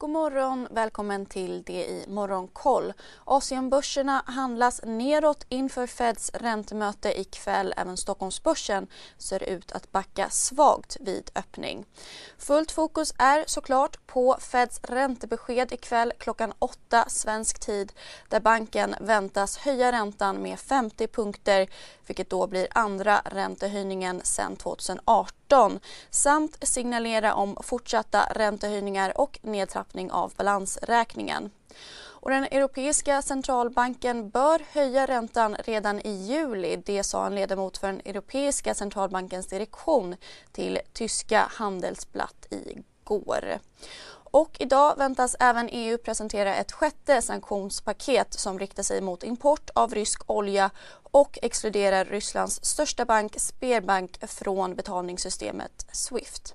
[0.00, 2.92] God morgon, välkommen till det i Morgonkoll.
[3.24, 7.74] Asienbörserna handlas neråt inför Feds räntemöte ikväll.
[7.76, 8.86] Även Stockholmsbörsen
[9.18, 11.84] ser ut att backa svagt vid öppning.
[12.38, 17.92] Fullt fokus är såklart på Feds räntebesked ikväll klockan åtta svensk tid
[18.28, 21.68] där banken väntas höja räntan med 50 punkter
[22.06, 30.32] vilket då blir andra räntehöjningen sedan 2018 samt signalera om fortsatta räntehöjningar och nedtrappning av
[30.36, 31.50] balansräkningen.
[32.22, 36.82] Och den Europeiska centralbanken bör höja räntan redan i juli.
[36.86, 40.16] Det sa en ledamot för den Europeiska centralbankens direktion
[40.52, 42.89] till tyska Handelsblatt igår.
[44.32, 49.94] Och idag väntas även EU presentera ett sjätte sanktionspaket som riktar sig mot import av
[49.94, 50.70] rysk olja
[51.10, 56.54] och exkluderar Rysslands största bank Sberbank från betalningssystemet Swift.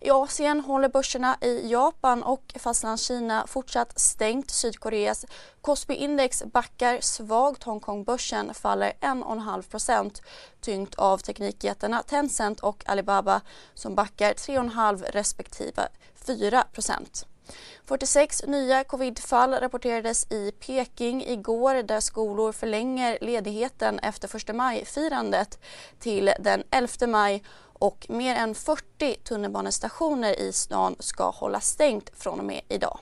[0.00, 4.50] I Asien håller börserna i Japan och fastlandskina fortsatt stängt.
[4.50, 5.26] Sydkoreas
[5.60, 7.62] Kospi-index backar svagt.
[7.62, 10.22] Hongkongbörsen faller 1,5%
[10.60, 13.40] tyngt av teknikjättarna Tencent och Alibaba
[13.74, 15.88] som backar 3,5 respektive
[16.26, 17.26] 4%
[17.84, 25.58] 46 nya covidfall rapporterades i Peking igår där skolor förlänger ledigheten efter 1 maj-firandet
[25.98, 27.42] till den 11 maj
[27.82, 32.98] och mer än 40 tunnelbanestationer i stan ska hålla stängt från och med idag.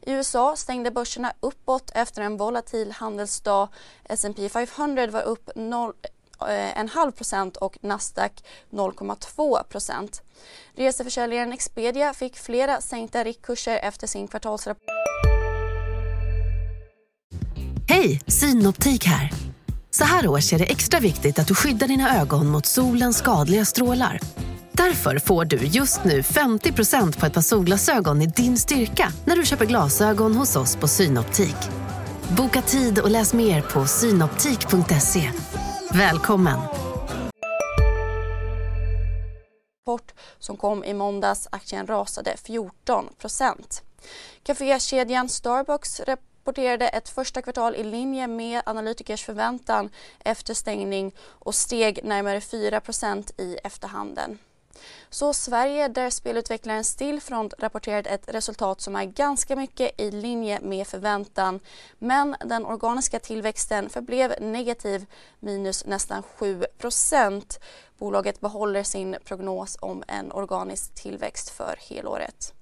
[0.00, 3.68] I USA stängde börserna uppåt efter en volatil handelsdag.
[4.04, 5.92] S&P 500 var upp 0,
[6.40, 10.22] eh, en halv procent och Nasdaq 0,2 procent.
[10.74, 14.84] Reseförsäljaren Expedia fick flera sänkta riktkurser efter sin kvartalsrapport.
[17.88, 19.30] Hej, Synoptik här.
[19.98, 23.64] Så här års är det extra viktigt att du skyddar dina ögon mot solens skadliga
[23.64, 24.20] strålar.
[24.72, 29.46] Därför får du just nu 50% på ett par solglasögon i din styrka när du
[29.46, 31.56] köper glasögon hos oss på Synoptik.
[32.36, 35.30] Boka tid och läs mer på synoptik.se.
[35.92, 36.58] Välkommen!
[40.38, 41.48] som kom i måndags.
[41.52, 43.82] Aktien rasade 14%
[44.42, 46.00] Cafékedjan Starbucks
[46.48, 53.40] rapporterade ett första kvartal i linje med analytikers förväntan efter stängning och steg närmare 4%
[53.40, 54.38] i efterhanden.
[55.10, 60.86] Så Sverige, där spelutvecklaren Stillfront rapporterade ett resultat som är ganska mycket i linje med
[60.86, 61.60] förväntan.
[61.98, 65.06] Men den organiska tillväxten förblev negativ,
[65.40, 67.58] minus nästan 7%
[67.98, 72.54] Bolaget behåller sin prognos om en organisk tillväxt för helåret.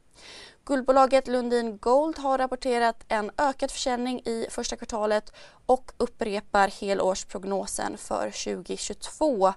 [0.68, 5.32] Guldbolaget Lundin Gold har rapporterat en ökad försäljning i första kvartalet
[5.66, 9.52] och upprepar helårsprognosen för 2022.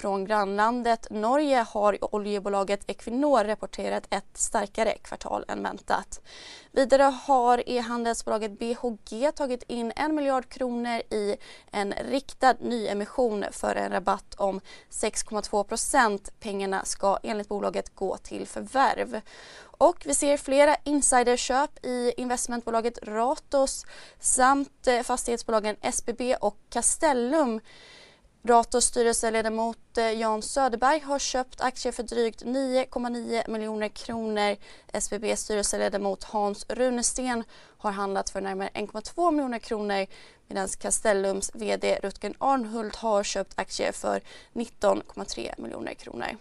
[0.00, 6.20] Från grannlandet Norge har oljebolaget Equinor rapporterat ett starkare kvartal än väntat.
[6.72, 11.36] Vidare har e-handelsbolaget BHG tagit in en miljard kronor i
[11.70, 14.60] en riktad nyemission för en rabatt om
[14.90, 16.32] 6,2 procent.
[16.40, 19.20] Pengarna ska enligt bolaget gå till förvärv.
[19.62, 23.86] Och vi ser flera insiderköp i investmentbolaget Ratos
[24.20, 27.60] samt eh, fastighetsbolagen SBB och Castellum.
[28.42, 34.56] Ratos styrelseledamot eh, Jan Söderberg har köpt aktier för drygt 9,9 miljoner kronor.
[34.92, 37.44] SBBs styrelseledamot Hans Runesten
[37.78, 40.06] har handlat för närmare 1,2 miljoner kronor
[40.48, 44.20] medan Castellums VD Rutger Arnhult har köpt aktier för
[44.52, 46.36] 19,3 miljoner kronor.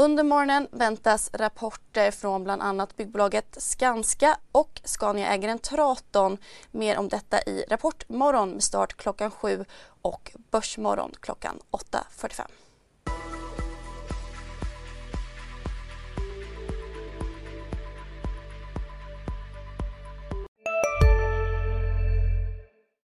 [0.00, 6.38] Under morgonen väntas rapporter från bland annat byggbolaget Skanska och Scania-ägaren Traton.
[6.70, 9.64] Mer om detta i Rapportmorgon med start klockan 7
[10.02, 12.42] och Börsmorgon klockan 8.45.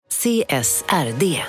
[0.09, 1.43] CSRD,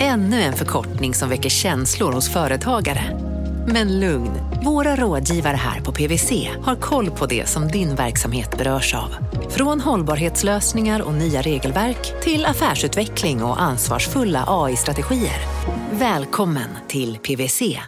[0.00, 3.18] ännu en förkortning som väcker känslor hos företagare.
[3.66, 8.94] Men lugn, våra rådgivare här på PWC har koll på det som din verksamhet berörs
[8.94, 9.14] av.
[9.50, 15.38] Från hållbarhetslösningar och nya regelverk till affärsutveckling och ansvarsfulla AI-strategier.
[15.92, 17.80] Välkommen till PWC.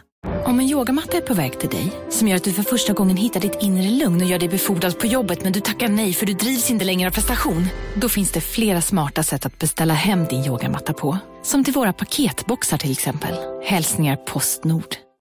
[0.45, 3.17] Om en yogamatta är på väg till dig, som gör att du för första gången
[3.17, 6.25] hittar ditt inre lugn och gör dig befordrad på jobbet men du tackar nej för
[6.25, 7.67] du drivs inte längre av prestation.
[7.95, 11.17] Då finns det flera smarta sätt att beställa hem din yogamatta på.
[11.43, 13.35] Som till våra paketboxar till exempel.
[13.63, 15.04] Hälsningar Postnord.